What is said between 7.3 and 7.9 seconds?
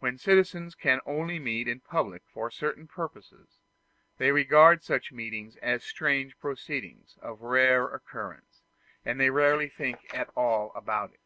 rare